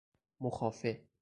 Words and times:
مخافه 0.41 1.01